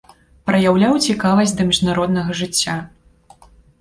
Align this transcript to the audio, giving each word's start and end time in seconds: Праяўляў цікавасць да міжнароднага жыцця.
Праяўляў 0.49 0.95
цікавасць 1.07 1.53
да 1.59 1.65
міжнароднага 1.69 2.31
жыцця. 2.41 2.79